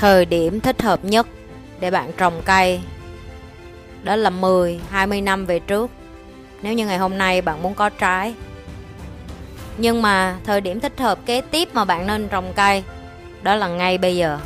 Thời 0.00 0.24
điểm 0.24 0.60
thích 0.60 0.82
hợp 0.82 1.04
nhất 1.04 1.26
để 1.80 1.90
bạn 1.90 2.12
trồng 2.16 2.42
cây 2.44 2.80
đó 4.02 4.16
là 4.16 4.30
10, 4.30 4.80
20 4.90 5.20
năm 5.20 5.46
về 5.46 5.58
trước. 5.58 5.90
Nếu 6.62 6.72
như 6.72 6.86
ngày 6.86 6.98
hôm 6.98 7.18
nay 7.18 7.42
bạn 7.42 7.62
muốn 7.62 7.74
có 7.74 7.88
trái. 7.88 8.34
Nhưng 9.76 10.02
mà 10.02 10.36
thời 10.44 10.60
điểm 10.60 10.80
thích 10.80 11.00
hợp 11.00 11.18
kế 11.26 11.40
tiếp 11.40 11.68
mà 11.72 11.84
bạn 11.84 12.06
nên 12.06 12.28
trồng 12.28 12.52
cây 12.56 12.82
đó 13.42 13.54
là 13.54 13.68
ngay 13.68 13.98
bây 13.98 14.16
giờ. 14.16 14.38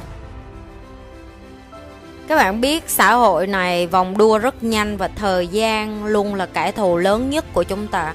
Các 2.29 2.37
bạn 2.37 2.61
biết 2.61 2.85
xã 2.87 3.13
hội 3.15 3.47
này 3.47 3.87
vòng 3.87 4.19
đua 4.19 4.39
rất 4.39 4.65
nhanh 4.65 4.97
và 4.97 5.09
thời 5.09 5.47
gian 5.47 6.05
luôn 6.05 6.35
là 6.35 6.47
kẻ 6.47 6.73
thù 6.73 6.97
lớn 6.97 7.31
nhất 7.31 7.45
của 7.53 7.63
chúng 7.63 7.87
ta. 7.87 8.15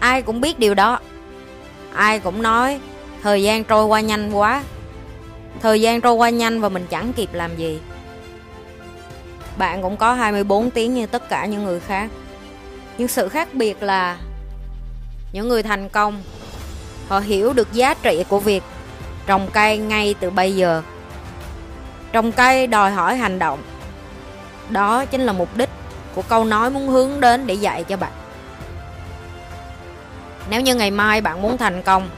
Ai 0.00 0.22
cũng 0.22 0.40
biết 0.40 0.58
điều 0.58 0.74
đó. 0.74 0.98
Ai 1.94 2.18
cũng 2.18 2.42
nói 2.42 2.80
thời 3.22 3.42
gian 3.42 3.64
trôi 3.64 3.84
qua 3.84 4.00
nhanh 4.00 4.32
quá. 4.32 4.62
Thời 5.60 5.80
gian 5.80 6.00
trôi 6.00 6.12
qua 6.12 6.30
nhanh 6.30 6.60
và 6.60 6.68
mình 6.68 6.86
chẳng 6.90 7.12
kịp 7.12 7.28
làm 7.32 7.56
gì. 7.56 7.80
Bạn 9.58 9.82
cũng 9.82 9.96
có 9.96 10.14
24 10.14 10.70
tiếng 10.70 10.94
như 10.94 11.06
tất 11.06 11.28
cả 11.28 11.46
những 11.46 11.64
người 11.64 11.80
khác. 11.80 12.10
Nhưng 12.98 13.08
sự 13.08 13.28
khác 13.28 13.54
biệt 13.54 13.82
là 13.82 14.18
những 15.32 15.48
người 15.48 15.62
thành 15.62 15.88
công, 15.88 16.22
họ 17.08 17.20
hiểu 17.20 17.52
được 17.52 17.72
giá 17.72 17.94
trị 17.94 18.24
của 18.28 18.40
việc 18.40 18.62
trồng 19.26 19.48
cây 19.52 19.78
ngay 19.78 20.14
từ 20.20 20.30
bây 20.30 20.56
giờ 20.56 20.82
trồng 22.12 22.32
cây 22.32 22.66
đòi 22.66 22.90
hỏi 22.90 23.16
hành 23.16 23.38
động 23.38 23.62
đó 24.70 25.04
chính 25.04 25.20
là 25.20 25.32
mục 25.32 25.56
đích 25.56 25.68
của 26.14 26.22
câu 26.22 26.44
nói 26.44 26.70
muốn 26.70 26.88
hướng 26.88 27.20
đến 27.20 27.46
để 27.46 27.54
dạy 27.54 27.84
cho 27.84 27.96
bạn 27.96 28.12
nếu 30.50 30.60
như 30.60 30.74
ngày 30.74 30.90
mai 30.90 31.20
bạn 31.20 31.42
muốn 31.42 31.58
thành 31.58 31.82
công 31.82 32.08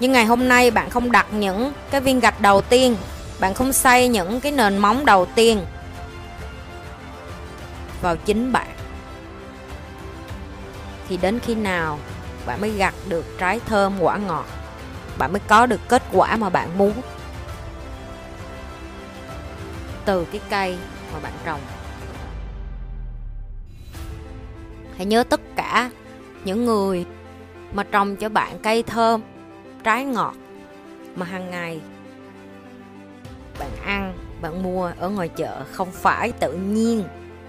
nhưng 0.00 0.12
ngày 0.12 0.24
hôm 0.24 0.48
nay 0.48 0.70
bạn 0.70 0.90
không 0.90 1.12
đặt 1.12 1.26
những 1.32 1.72
cái 1.90 2.00
viên 2.00 2.20
gạch 2.20 2.40
đầu 2.40 2.60
tiên. 2.60 2.96
Bạn 3.40 3.54
không 3.54 3.72
xây 3.72 4.08
những 4.08 4.40
cái 4.40 4.52
nền 4.52 4.78
móng 4.78 5.06
đầu 5.06 5.26
tiên 5.26 5.64
vào 8.02 8.16
chính 8.16 8.52
bạn. 8.52 8.68
Thì 11.08 11.16
đến 11.16 11.38
khi 11.38 11.54
nào 11.54 11.98
bạn 12.46 12.60
mới 12.60 12.70
gặt 12.70 12.94
được 13.08 13.24
trái 13.38 13.60
thơm, 13.66 14.00
quả 14.00 14.16
ngọt, 14.16 14.46
bạn 15.18 15.32
mới 15.32 15.40
có 15.48 15.66
được 15.66 15.80
kết 15.88 16.02
quả 16.12 16.36
mà 16.36 16.48
bạn 16.48 16.78
muốn. 16.78 16.92
Từ 20.04 20.24
cái 20.32 20.40
cây 20.50 20.78
mà 21.12 21.18
bạn 21.22 21.32
trồng. 21.44 21.60
Hãy 24.96 25.06
nhớ 25.06 25.24
tất 25.24 25.40
cả 25.56 25.90
những 26.44 26.64
người 26.64 27.04
mà 27.72 27.82
trồng 27.82 28.16
cho 28.16 28.28
bạn 28.28 28.58
cây 28.62 28.82
thơm 28.82 29.20
trái 29.84 30.04
ngọt 30.04 30.34
mà 31.14 31.26
hàng 31.26 31.50
ngày 31.50 31.80
bạn 33.58 33.70
ăn, 33.84 34.14
bạn 34.40 34.62
mua 34.62 34.92
ở 34.98 35.08
ngoài 35.08 35.28
chợ 35.28 35.64
không 35.72 35.90
phải 35.92 36.32
tự 36.32 36.52
nhiên 36.52 37.04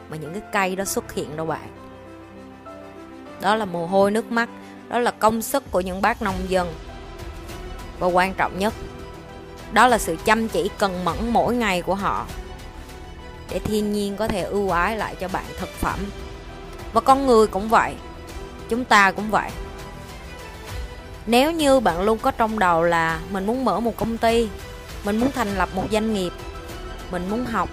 mà 0.10 0.18
những 0.18 0.34
cái 0.34 0.42
cây 0.52 0.76
đó 0.76 0.86
xuất 0.86 1.14
hiện 1.14 1.36
đâu 1.36 1.46
bạn. 1.46 1.68
Đó 3.42 3.56
là 3.56 3.66
mồ 3.66 3.88
hôi 3.88 4.12
nước 4.12 4.32
mắt, 4.32 4.50
đó 4.90 5.00
là 5.00 5.12
công 5.12 5.42
sức 5.42 5.72
của 5.72 5.82
những 5.82 6.02
bác 6.02 6.22
nông 6.22 6.36
dân. 6.48 6.74
Và 8.00 8.08
quan 8.08 8.34
trọng 8.34 8.60
nhất, 8.60 8.74
đó 9.72 9.88
là 9.88 9.98
sự 9.98 10.16
chăm 10.26 10.48
chỉ 10.48 10.70
cần 10.78 11.06
mẫn 11.06 11.18
mỗi 11.30 11.56
ngày 11.56 11.82
của 11.82 11.96
họ 11.96 12.26
để 13.50 13.60
thiên 13.60 13.94
nhiên 13.94 14.16
có 14.16 14.28
thể 14.28 14.42
ưu 14.42 14.70
ái 14.70 14.98
lại 14.98 15.16
cho 15.20 15.28
bạn 15.28 15.46
thực 15.60 15.70
phẩm. 15.70 16.00
Và 16.94 17.02
con 17.02 17.28
người 17.28 17.48
cũng 17.48 17.70
vậy, 17.70 17.96
chúng 18.70 18.86
ta 18.86 19.12
cũng 19.12 19.32
vậy 19.32 19.50
nếu 21.32 21.52
như 21.52 21.80
bạn 21.80 22.02
luôn 22.02 22.18
có 22.18 22.32
trong 22.32 22.60
đầu 22.60 22.84
là 22.84 23.20
mình 23.30 23.46
muốn 23.46 23.66
mở 23.66 23.80
một 23.80 23.98
công 23.98 24.18
ty 24.18 24.50
mình 25.04 25.18
muốn 25.18 25.32
thành 25.32 25.58
lập 25.58 25.70
một 25.76 25.84
doanh 25.92 26.14
nghiệp 26.14 26.34
mình 27.12 27.30
muốn 27.30 27.46
học 27.46 27.70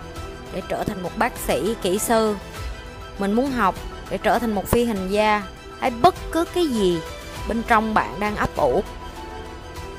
để 0.53 0.63
trở 0.69 0.85
thành 0.85 1.03
một 1.03 1.11
bác 1.17 1.33
sĩ 1.47 1.75
kỹ 1.83 1.99
sư 1.99 2.37
mình 3.19 3.33
muốn 3.33 3.51
học 3.51 3.75
để 4.11 4.19
trở 4.19 4.39
thành 4.39 4.55
một 4.55 4.67
phi 4.67 4.85
hành 4.85 5.09
gia 5.09 5.43
hay 5.81 5.91
bất 5.91 6.15
cứ 6.33 6.45
cái 6.55 6.67
gì 6.67 6.99
bên 7.49 7.63
trong 7.69 7.95
bạn 7.95 8.21
đang 8.21 8.37
ấp 8.37 8.57
ủ 8.57 8.83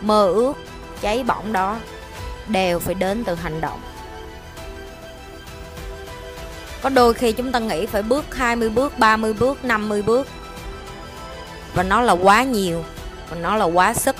mơ 0.01 0.27
ước 0.27 0.53
cháy 1.01 1.23
bỏng 1.23 1.53
đó 1.53 1.77
đều 2.47 2.79
phải 2.79 2.95
đến 2.95 3.23
từ 3.23 3.35
hành 3.35 3.61
động. 3.61 3.79
Có 6.81 6.89
đôi 6.89 7.13
khi 7.13 7.31
chúng 7.31 7.51
ta 7.51 7.59
nghĩ 7.59 7.85
phải 7.85 8.01
bước 8.01 8.35
20 8.35 8.69
bước, 8.69 8.99
30 8.99 9.33
bước, 9.33 9.65
50 9.65 10.01
bước 10.01 10.27
Và 11.73 11.83
nó 11.83 12.01
là 12.01 12.13
quá 12.13 12.43
nhiều 12.43 12.83
nó 13.35 13.55
là 13.55 13.65
quá 13.65 13.93
sức. 13.93 14.15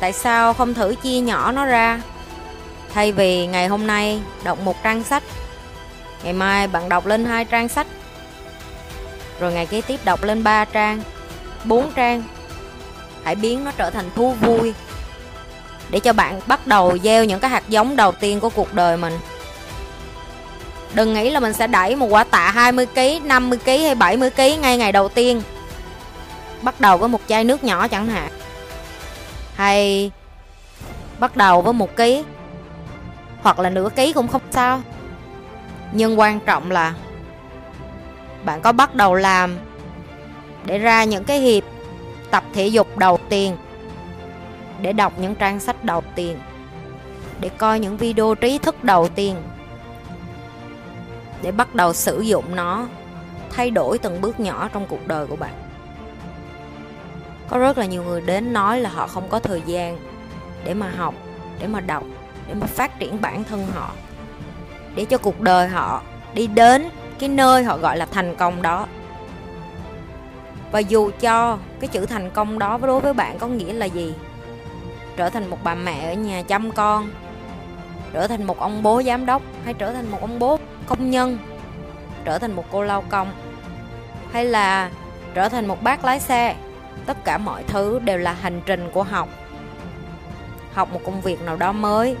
Tại 0.00 0.12
sao 0.12 0.54
không 0.54 0.74
thử 0.74 0.94
chia 1.02 1.20
nhỏ 1.20 1.52
nó 1.52 1.64
ra? 1.64 2.00
Thay 2.94 3.12
vì 3.12 3.46
ngày 3.46 3.68
hôm 3.68 3.86
nay 3.86 4.20
đọc 4.44 4.58
một 4.64 4.82
trang 4.82 5.04
sách 5.04 5.22
Ngày 6.24 6.32
mai 6.32 6.66
bạn 6.66 6.88
đọc 6.88 7.06
lên 7.06 7.24
hai 7.24 7.44
trang 7.44 7.68
sách 7.68 7.86
Rồi 9.40 9.52
ngày 9.52 9.66
kế 9.66 9.80
tiếp 9.80 10.00
đọc 10.04 10.22
lên 10.22 10.44
ba 10.44 10.64
trang 10.64 11.02
bốn 11.64 11.92
trang 11.92 12.22
Hãy 13.24 13.34
biến 13.34 13.64
nó 13.64 13.70
trở 13.76 13.90
thành 13.90 14.10
thú 14.14 14.34
vui. 14.40 14.74
Để 15.90 16.00
cho 16.00 16.12
bạn 16.12 16.40
bắt 16.46 16.66
đầu 16.66 16.98
gieo 16.98 17.24
những 17.24 17.40
cái 17.40 17.50
hạt 17.50 17.62
giống 17.68 17.96
đầu 17.96 18.12
tiên 18.12 18.40
của 18.40 18.48
cuộc 18.48 18.74
đời 18.74 18.96
mình. 18.96 19.18
Đừng 20.94 21.14
nghĩ 21.14 21.30
là 21.30 21.40
mình 21.40 21.52
sẽ 21.52 21.66
đẩy 21.66 21.96
một 21.96 22.06
quả 22.10 22.24
tạ 22.24 22.52
20kg, 22.56 23.26
50kg 23.26 23.82
hay 23.82 23.94
70kg 23.94 24.60
ngay 24.60 24.76
ngày 24.76 24.92
đầu 24.92 25.08
tiên. 25.08 25.42
Bắt 26.62 26.80
đầu 26.80 26.98
với 26.98 27.08
một 27.08 27.20
chai 27.26 27.44
nước 27.44 27.64
nhỏ 27.64 27.88
chẳng 27.88 28.06
hạn. 28.06 28.32
Hay 29.54 30.10
bắt 31.18 31.36
đầu 31.36 31.62
với 31.62 31.72
một 31.72 31.96
ký, 31.96 32.24
Hoặc 33.42 33.58
là 33.58 33.70
nửa 33.70 33.88
ký 33.96 34.12
cũng 34.12 34.28
không 34.28 34.42
sao. 34.50 34.80
Nhưng 35.92 36.20
quan 36.20 36.40
trọng 36.40 36.70
là 36.70 36.94
Bạn 38.44 38.60
có 38.60 38.72
bắt 38.72 38.94
đầu 38.94 39.14
làm 39.14 39.58
Để 40.64 40.78
ra 40.78 41.04
những 41.04 41.24
cái 41.24 41.38
hiệp 41.38 41.64
tập 42.30 42.44
thể 42.52 42.66
dục 42.66 42.96
đầu 42.96 43.18
tiên, 43.28 43.56
Để 44.80 44.92
đọc 44.92 45.12
những 45.18 45.34
trang 45.34 45.60
sách 45.60 45.84
đầu 45.84 46.02
tiên, 46.14 46.38
Để 47.40 47.48
coi 47.48 47.80
những 47.80 47.96
video 47.96 48.34
trí 48.34 48.58
thức 48.58 48.84
đầu 48.84 49.08
tiên, 49.08 49.36
để 51.42 51.52
bắt 51.52 51.74
đầu 51.74 51.92
sử 51.92 52.20
dụng 52.20 52.56
nó, 52.56 52.86
thay 53.50 53.70
đổi 53.70 53.98
từng 53.98 54.20
bước 54.20 54.40
nhỏ 54.40 54.68
trong 54.72 54.86
cuộc 54.86 55.06
đời 55.06 55.26
của 55.26 55.36
bạn 55.36 55.61
có 57.52 57.58
rất 57.58 57.78
là 57.78 57.86
nhiều 57.86 58.02
người 58.02 58.20
đến 58.20 58.52
nói 58.52 58.80
là 58.80 58.90
họ 58.90 59.06
không 59.06 59.28
có 59.28 59.38
thời 59.38 59.62
gian 59.66 59.98
để 60.64 60.74
mà 60.74 60.90
học, 60.96 61.14
để 61.60 61.66
mà 61.66 61.80
đọc, 61.80 62.04
để 62.48 62.54
mà 62.54 62.66
phát 62.66 62.98
triển 62.98 63.20
bản 63.20 63.44
thân 63.44 63.66
họ, 63.74 63.90
để 64.94 65.04
cho 65.04 65.18
cuộc 65.18 65.40
đời 65.40 65.68
họ 65.68 66.02
đi 66.34 66.46
đến 66.46 66.88
cái 67.18 67.28
nơi 67.28 67.64
họ 67.64 67.78
gọi 67.78 67.96
là 67.96 68.06
thành 68.06 68.36
công 68.36 68.62
đó. 68.62 68.86
Và 70.72 70.78
dù 70.78 71.10
cho 71.20 71.58
cái 71.80 71.88
chữ 71.88 72.06
thành 72.06 72.30
công 72.30 72.58
đó 72.58 72.78
đối 72.82 73.00
với 73.00 73.14
bạn 73.14 73.38
có 73.38 73.46
nghĩa 73.46 73.72
là 73.72 73.86
gì? 73.86 74.14
Trở 75.16 75.30
thành 75.30 75.50
một 75.50 75.58
bà 75.64 75.74
mẹ 75.74 76.10
ở 76.10 76.14
nhà 76.14 76.42
chăm 76.42 76.70
con, 76.70 77.10
trở 78.12 78.26
thành 78.26 78.44
một 78.44 78.58
ông 78.58 78.82
bố 78.82 79.02
giám 79.02 79.26
đốc, 79.26 79.42
hay 79.64 79.74
trở 79.74 79.92
thành 79.92 80.10
một 80.10 80.18
ông 80.20 80.38
bố 80.38 80.58
công 80.86 81.10
nhân, 81.10 81.38
trở 82.24 82.38
thành 82.38 82.52
một 82.52 82.64
cô 82.72 82.82
lao 82.82 83.04
công, 83.08 83.32
hay 84.32 84.44
là 84.44 84.90
trở 85.34 85.48
thành 85.48 85.66
một 85.66 85.82
bác 85.82 86.04
lái 86.04 86.20
xe 86.20 86.56
tất 87.06 87.24
cả 87.24 87.38
mọi 87.38 87.62
thứ 87.66 87.98
đều 87.98 88.18
là 88.18 88.32
hành 88.32 88.60
trình 88.66 88.90
của 88.92 89.02
học. 89.02 89.28
Học 90.72 90.92
một 90.92 91.00
công 91.04 91.20
việc 91.20 91.42
nào 91.42 91.56
đó 91.56 91.72
mới, 91.72 92.16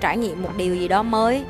trải 0.00 0.16
nghiệm 0.16 0.42
một 0.42 0.50
điều 0.56 0.74
gì 0.74 0.88
đó 0.88 1.02
mới. 1.02 1.44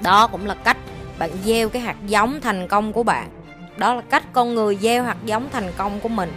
Đó 0.00 0.26
cũng 0.26 0.46
là 0.46 0.54
cách 0.54 0.76
bạn 1.18 1.30
gieo 1.44 1.68
cái 1.68 1.82
hạt 1.82 1.96
giống 2.06 2.40
thành 2.40 2.68
công 2.68 2.92
của 2.92 3.02
bạn. 3.02 3.28
Đó 3.76 3.94
là 3.94 4.02
cách 4.10 4.24
con 4.32 4.54
người 4.54 4.76
gieo 4.76 5.04
hạt 5.04 5.16
giống 5.24 5.48
thành 5.50 5.72
công 5.76 6.00
của 6.00 6.08
mình. 6.08 6.32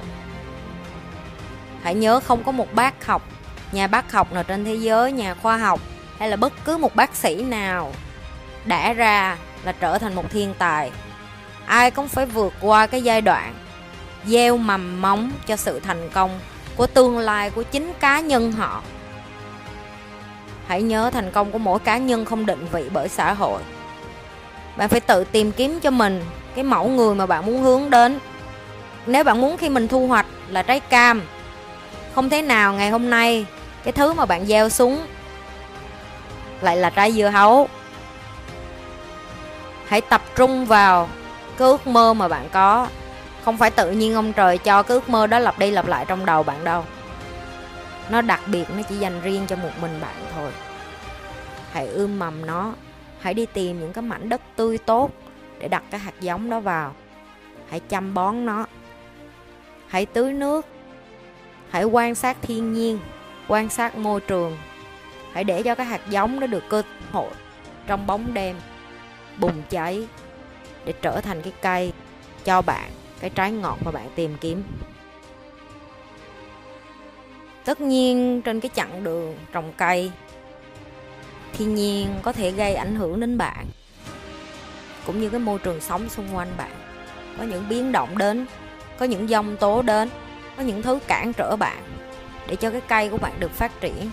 Hãy 1.81 1.95
nhớ 1.95 2.19
không 2.19 2.43
có 2.43 2.51
một 2.51 2.73
bác 2.73 3.05
học, 3.05 3.21
nhà 3.71 3.87
bác 3.87 4.11
học 4.11 4.33
nào 4.33 4.43
trên 4.43 4.65
thế 4.65 4.75
giới, 4.75 5.11
nhà 5.11 5.33
khoa 5.33 5.57
học, 5.57 5.79
hay 6.19 6.29
là 6.29 6.35
bất 6.35 6.53
cứ 6.65 6.77
một 6.77 6.95
bác 6.95 7.15
sĩ 7.15 7.43
nào 7.43 7.91
đã 8.65 8.93
ra 8.93 9.37
là 9.63 9.71
trở 9.71 9.97
thành 9.97 10.15
một 10.15 10.31
thiên 10.31 10.53
tài. 10.57 10.91
Ai 11.65 11.91
cũng 11.91 12.07
phải 12.07 12.25
vượt 12.25 12.53
qua 12.61 12.87
cái 12.87 13.01
giai 13.01 13.21
đoạn 13.21 13.53
gieo 14.25 14.57
mầm 14.57 15.01
móng 15.01 15.31
cho 15.47 15.55
sự 15.55 15.79
thành 15.79 16.09
công 16.09 16.39
của 16.75 16.87
tương 16.87 17.17
lai 17.17 17.49
của 17.49 17.63
chính 17.63 17.93
cá 17.99 18.19
nhân 18.19 18.51
họ. 18.51 18.83
Hãy 20.67 20.81
nhớ 20.81 21.09
thành 21.13 21.31
công 21.31 21.51
của 21.51 21.57
mỗi 21.57 21.79
cá 21.79 21.97
nhân 21.97 22.25
không 22.25 22.45
định 22.45 22.67
vị 22.71 22.89
bởi 22.93 23.09
xã 23.09 23.33
hội. 23.33 23.61
Bạn 24.77 24.89
phải 24.89 24.99
tự 24.99 25.23
tìm 25.23 25.51
kiếm 25.51 25.79
cho 25.79 25.91
mình 25.91 26.23
cái 26.55 26.63
mẫu 26.63 26.87
người 26.87 27.15
mà 27.15 27.25
bạn 27.25 27.45
muốn 27.45 27.61
hướng 27.61 27.89
đến. 27.89 28.19
Nếu 29.05 29.23
bạn 29.23 29.41
muốn 29.41 29.57
khi 29.57 29.69
mình 29.69 29.87
thu 29.87 30.07
hoạch 30.07 30.25
là 30.47 30.63
trái 30.63 30.79
cam, 30.79 31.21
không 32.15 32.29
thế 32.29 32.41
nào 32.41 32.73
ngày 32.73 32.89
hôm 32.89 33.09
nay 33.09 33.45
cái 33.83 33.91
thứ 33.91 34.13
mà 34.13 34.25
bạn 34.25 34.45
gieo 34.45 34.69
xuống 34.69 35.05
lại 36.61 36.77
là 36.77 36.89
trái 36.89 37.11
dưa 37.11 37.29
hấu. 37.29 37.67
Hãy 39.87 40.01
tập 40.01 40.21
trung 40.35 40.65
vào 40.65 41.09
cái 41.57 41.67
ước 41.67 41.87
mơ 41.87 42.13
mà 42.13 42.27
bạn 42.27 42.49
có 42.51 42.87
không 43.47 43.57
phải 43.57 43.71
tự 43.71 43.91
nhiên 43.91 44.13
ông 44.13 44.33
trời 44.33 44.57
cho 44.57 44.83
cái 44.83 44.95
ước 44.95 45.09
mơ 45.09 45.27
đó 45.27 45.39
lặp 45.39 45.59
đi 45.59 45.71
lặp 45.71 45.87
lại 45.87 46.05
trong 46.07 46.25
đầu 46.25 46.43
bạn 46.43 46.63
đâu. 46.63 46.85
Nó 48.09 48.21
đặc 48.21 48.41
biệt, 48.47 48.65
nó 48.75 48.81
chỉ 48.89 48.95
dành 48.95 49.21
riêng 49.21 49.47
cho 49.47 49.55
một 49.55 49.69
mình 49.81 49.99
bạn 50.01 50.15
thôi. 50.35 50.51
Hãy 51.71 51.87
ươm 51.87 52.19
mầm 52.19 52.45
nó, 52.45 52.73
hãy 53.19 53.33
đi 53.33 53.45
tìm 53.45 53.79
những 53.79 53.93
cái 53.93 54.01
mảnh 54.01 54.29
đất 54.29 54.41
tươi 54.55 54.77
tốt 54.77 55.11
để 55.59 55.67
đặt 55.67 55.83
cái 55.89 55.99
hạt 55.99 56.13
giống 56.19 56.49
đó 56.49 56.59
vào. 56.59 56.95
Hãy 57.69 57.79
chăm 57.79 58.13
bón 58.13 58.45
nó, 58.45 58.65
hãy 59.87 60.05
tưới 60.05 60.33
nước, 60.33 60.65
hãy 61.69 61.83
quan 61.83 62.15
sát 62.15 62.37
thiên 62.41 62.73
nhiên, 62.73 62.99
quan 63.47 63.69
sát 63.69 63.97
môi 63.97 64.19
trường. 64.19 64.57
Hãy 65.33 65.43
để 65.43 65.63
cho 65.63 65.75
cái 65.75 65.85
hạt 65.85 66.01
giống 66.09 66.39
nó 66.39 66.47
được 66.47 66.63
cơ 66.69 66.81
hội 67.11 67.31
trong 67.87 68.07
bóng 68.07 68.33
đêm 68.33 68.55
bùng 69.37 69.61
cháy 69.69 70.07
để 70.85 70.93
trở 71.01 71.21
thành 71.21 71.41
cái 71.41 71.53
cây 71.61 71.93
cho 72.43 72.61
bạn 72.61 72.91
cái 73.19 73.29
trái 73.29 73.51
ngọt 73.51 73.77
mà 73.85 73.91
bạn 73.91 74.09
tìm 74.15 74.37
kiếm. 74.41 74.63
Tất 77.65 77.81
nhiên, 77.81 78.41
trên 78.41 78.59
cái 78.59 78.69
chặng 78.75 79.03
đường 79.03 79.37
trồng 79.51 79.73
cây 79.77 80.11
thiên 81.53 81.75
nhiên 81.75 82.07
có 82.21 82.31
thể 82.31 82.51
gây 82.51 82.75
ảnh 82.75 82.95
hưởng 82.95 83.19
đến 83.19 83.37
bạn, 83.37 83.65
cũng 85.05 85.21
như 85.21 85.29
cái 85.29 85.39
môi 85.39 85.59
trường 85.59 85.81
sống 85.81 86.09
xung 86.09 86.35
quanh 86.35 86.51
bạn. 86.57 86.71
Có 87.37 87.43
những 87.43 87.69
biến 87.69 87.91
động 87.91 88.17
đến, 88.17 88.45
có 88.97 89.05
những 89.05 89.27
dông 89.27 89.57
tố 89.57 89.81
đến, 89.81 90.09
có 90.57 90.63
những 90.63 90.81
thứ 90.81 90.99
cản 91.07 91.33
trở 91.33 91.55
bạn 91.55 91.83
để 92.47 92.55
cho 92.55 92.71
cái 92.71 92.81
cây 92.81 93.09
của 93.09 93.17
bạn 93.17 93.33
được 93.39 93.51
phát 93.51 93.81
triển. 93.81 94.09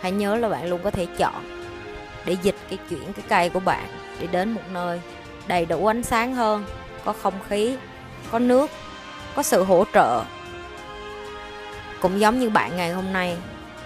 Hãy 0.00 0.12
nhớ 0.12 0.36
là 0.36 0.48
bạn 0.48 0.66
luôn 0.66 0.80
có 0.84 0.90
thể 0.90 1.06
chọn 1.18 1.66
để 2.24 2.36
dịch 2.42 2.56
cái 2.68 2.78
chuyển 2.90 3.12
cái 3.12 3.24
cây 3.28 3.50
của 3.50 3.60
bạn 3.60 3.88
để 4.20 4.26
đến 4.26 4.52
một 4.52 4.62
nơi 4.72 5.00
đầy 5.46 5.66
đủ 5.66 5.86
ánh 5.86 6.02
sáng 6.02 6.34
hơn 6.34 6.64
có 7.04 7.12
không 7.22 7.34
khí, 7.48 7.76
có 8.30 8.38
nước, 8.38 8.70
có 9.34 9.42
sự 9.42 9.64
hỗ 9.64 9.84
trợ. 9.94 10.22
Cũng 12.00 12.20
giống 12.20 12.40
như 12.40 12.50
bạn 12.50 12.76
ngày 12.76 12.92
hôm 12.92 13.12
nay, 13.12 13.36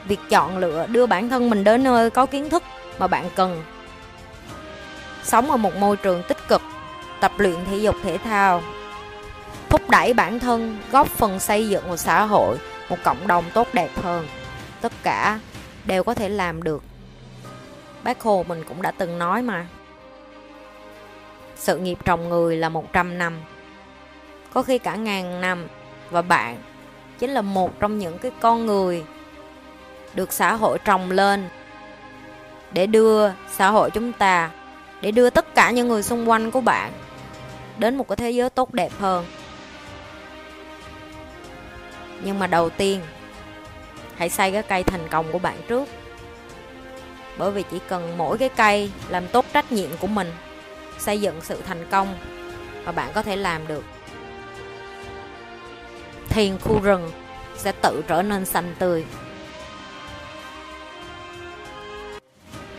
việc 0.08 0.20
chọn 0.30 0.58
lựa 0.58 0.86
đưa 0.86 1.06
bản 1.06 1.28
thân 1.28 1.50
mình 1.50 1.64
đến 1.64 1.84
nơi 1.84 2.10
có 2.10 2.26
kiến 2.26 2.50
thức 2.50 2.62
mà 2.98 3.06
bạn 3.06 3.30
cần. 3.34 3.62
Sống 5.24 5.50
ở 5.50 5.56
một 5.56 5.76
môi 5.76 5.96
trường 5.96 6.22
tích 6.28 6.48
cực, 6.48 6.62
tập 7.20 7.32
luyện 7.38 7.64
thể 7.64 7.76
dục 7.76 7.94
thể 8.02 8.18
thao, 8.18 8.62
thúc 9.68 9.90
đẩy 9.90 10.14
bản 10.14 10.38
thân, 10.38 10.78
góp 10.92 11.08
phần 11.08 11.40
xây 11.40 11.68
dựng 11.68 11.88
một 11.88 11.96
xã 11.96 12.24
hội, 12.24 12.58
một 12.88 12.96
cộng 13.04 13.26
đồng 13.26 13.44
tốt 13.54 13.68
đẹp 13.72 13.90
hơn. 14.02 14.26
Tất 14.80 14.92
cả 15.02 15.40
đều 15.84 16.04
có 16.04 16.14
thể 16.14 16.28
làm 16.28 16.62
được. 16.62 16.82
Bác 18.02 18.20
hồ 18.20 18.44
mình 18.48 18.64
cũng 18.68 18.82
đã 18.82 18.90
từng 18.90 19.18
nói 19.18 19.42
mà 19.42 19.66
sự 21.58 21.78
nghiệp 21.78 21.98
trồng 22.04 22.28
người 22.28 22.56
là 22.56 22.68
100 22.68 23.18
năm. 23.18 23.40
Có 24.52 24.62
khi 24.62 24.78
cả 24.78 24.94
ngàn 24.94 25.40
năm. 25.40 25.66
Và 26.10 26.22
bạn 26.22 26.62
chính 27.18 27.30
là 27.30 27.42
một 27.42 27.80
trong 27.80 27.98
những 27.98 28.18
cái 28.18 28.32
con 28.40 28.66
người 28.66 29.04
được 30.14 30.32
xã 30.32 30.54
hội 30.54 30.78
trồng 30.84 31.10
lên 31.10 31.48
để 32.72 32.86
đưa 32.86 33.30
xã 33.50 33.70
hội 33.70 33.90
chúng 33.90 34.12
ta, 34.12 34.50
để 35.00 35.10
đưa 35.10 35.30
tất 35.30 35.54
cả 35.54 35.70
những 35.70 35.88
người 35.88 36.02
xung 36.02 36.28
quanh 36.28 36.50
của 36.50 36.60
bạn 36.60 36.92
đến 37.78 37.96
một 37.96 38.08
cái 38.08 38.16
thế 38.16 38.30
giới 38.30 38.50
tốt 38.50 38.74
đẹp 38.74 38.92
hơn. 38.98 39.24
Nhưng 42.24 42.38
mà 42.38 42.46
đầu 42.46 42.70
tiên, 42.70 43.00
hãy 44.16 44.28
xây 44.28 44.52
cái 44.52 44.62
cây 44.62 44.82
thành 44.82 45.08
công 45.10 45.32
của 45.32 45.38
bạn 45.38 45.56
trước. 45.68 45.88
Bởi 47.38 47.50
vì 47.50 47.64
chỉ 47.70 47.78
cần 47.88 48.18
mỗi 48.18 48.38
cái 48.38 48.48
cây 48.48 48.90
làm 49.08 49.28
tốt 49.28 49.44
trách 49.52 49.72
nhiệm 49.72 49.90
của 50.00 50.06
mình 50.06 50.32
xây 50.98 51.20
dựng 51.20 51.40
sự 51.42 51.62
thành 51.66 51.86
công 51.90 52.18
mà 52.84 52.92
bạn 52.92 53.10
có 53.14 53.22
thể 53.22 53.36
làm 53.36 53.66
được. 53.66 53.84
Thì 56.28 56.52
khu 56.64 56.80
rừng 56.80 57.10
sẽ 57.56 57.72
tự 57.72 58.02
trở 58.08 58.22
nên 58.22 58.44
xanh 58.44 58.74
tươi. 58.78 59.04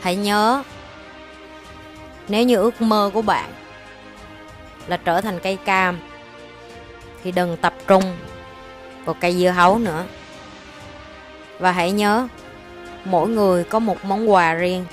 Hãy 0.01 0.16
nhớ, 0.16 0.63
nếu 2.27 2.44
như 2.44 2.56
ước 2.56 2.81
mơ 2.81 3.12
của 3.13 3.21
bạn 3.21 3.51
là 4.88 4.98
trở 4.98 5.22
thành 5.22 5.39
cây 5.39 5.57
cam, 5.65 6.00
thì 7.24 7.31
đừng 7.31 7.57
tập 7.57 7.74
trung 7.88 8.04
vào 9.06 9.15
cây 9.22 9.33
dưa 9.33 9.50
hấu 9.50 9.77
nữa. 9.80 10.06
Và 11.60 11.72
hãy 11.72 11.92
nhớ, 11.92 12.27
mỗi 13.06 13.27
người 13.27 13.63
có 13.63 13.80
một 13.80 14.06
món 14.06 14.31
quà 14.31 14.54
riêng. 14.54 14.86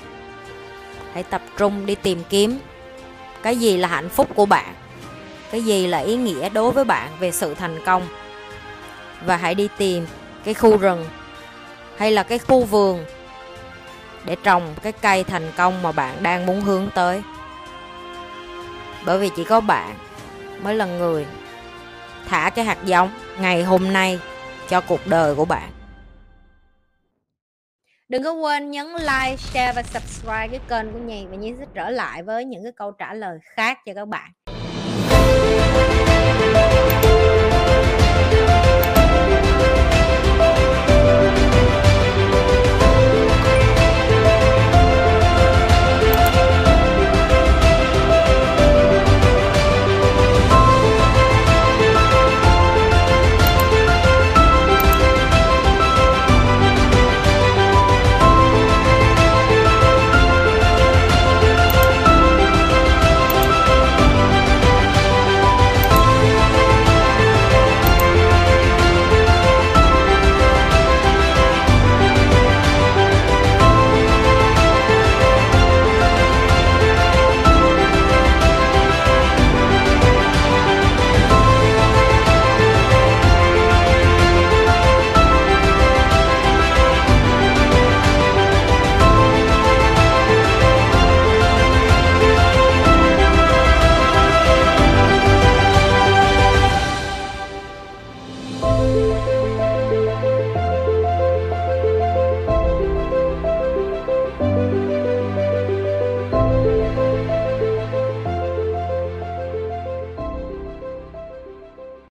Hãy 1.12 1.22
tập 1.22 1.42
trung 1.56 1.86
đi 1.86 1.94
tìm 1.94 2.22
kiếm 2.28 2.58
cái 3.46 3.56
gì 3.56 3.76
là 3.76 3.88
hạnh 3.88 4.08
phúc 4.08 4.28
của 4.34 4.46
bạn? 4.46 4.74
Cái 5.50 5.64
gì 5.64 5.86
là 5.86 5.98
ý 5.98 6.16
nghĩa 6.16 6.48
đối 6.48 6.72
với 6.72 6.84
bạn 6.84 7.10
về 7.20 7.32
sự 7.32 7.54
thành 7.54 7.84
công? 7.84 8.06
Và 9.26 9.36
hãy 9.36 9.54
đi 9.54 9.68
tìm 9.76 10.06
cái 10.44 10.54
khu 10.54 10.76
rừng 10.76 11.06
hay 11.96 12.10
là 12.10 12.22
cái 12.22 12.38
khu 12.38 12.64
vườn 12.64 13.04
để 14.24 14.36
trồng 14.42 14.74
cái 14.82 14.92
cây 14.92 15.24
thành 15.24 15.52
công 15.56 15.82
mà 15.82 15.92
bạn 15.92 16.22
đang 16.22 16.46
muốn 16.46 16.60
hướng 16.60 16.88
tới. 16.94 17.22
Bởi 19.04 19.18
vì 19.18 19.30
chỉ 19.36 19.44
có 19.44 19.60
bạn 19.60 19.94
mới 20.62 20.74
là 20.74 20.86
người 20.86 21.26
thả 22.28 22.50
cái 22.50 22.64
hạt 22.64 22.78
giống 22.84 23.10
ngày 23.38 23.62
hôm 23.62 23.92
nay 23.92 24.18
cho 24.68 24.80
cuộc 24.80 25.06
đời 25.06 25.34
của 25.34 25.44
bạn. 25.44 25.68
Đừng 28.08 28.22
có 28.22 28.32
quên 28.32 28.70
nhấn 28.70 28.86
like, 28.86 29.36
share 29.36 29.72
và 29.72 29.82
subscribe 29.82 30.48
cái 30.48 30.60
kênh 30.68 30.92
của 30.92 30.98
nhì 30.98 31.26
và 31.26 31.36
Nhi 31.36 31.54
sẽ 31.58 31.66
trở 31.74 31.90
lại 31.90 32.22
với 32.22 32.44
những 32.44 32.62
cái 32.62 32.72
câu 32.72 32.90
trả 32.90 33.14
lời 33.14 33.38
khác 33.42 33.78
cho 33.86 33.94
các 33.94 34.08
bạn. 34.08 34.32